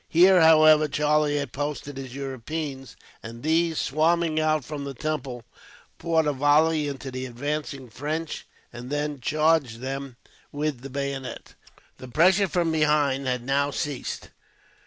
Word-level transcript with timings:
Here, 0.09 0.41
however, 0.41 0.87
Charlie 0.87 1.37
had 1.37 1.51
posted 1.53 1.95
his 1.95 2.15
Europeans, 2.15 2.95
and 3.21 3.43
these, 3.43 3.77
swarming 3.77 4.39
out 4.39 4.65
from 4.65 4.83
the 4.83 4.95
temple, 4.95 5.43
poured 5.99 6.25
a 6.25 6.33
volley 6.33 6.87
into 6.87 7.11
the 7.11 7.27
advancing 7.27 7.87
French, 7.87 8.47
and 8.73 8.89
then 8.89 9.19
charged 9.21 9.79
them 9.79 10.17
with 10.51 10.81
the 10.81 10.89
bayonet. 10.89 11.53
The 11.99 12.07
pressure 12.07 12.47
from 12.47 12.71
behind 12.71 13.27
had 13.27 13.43
now 13.43 13.69
ceased. 13.69 14.31